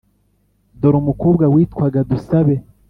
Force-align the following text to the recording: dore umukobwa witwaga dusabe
dore 0.79 0.97
umukobwa 0.99 1.43
witwaga 1.53 1.99
dusabe 2.09 2.55